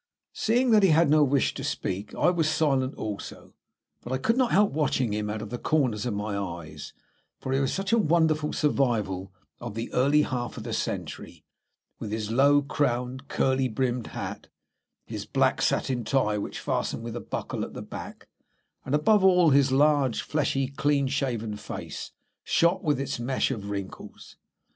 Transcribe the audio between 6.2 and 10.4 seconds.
eyes, for he was such a wonderful survival of the early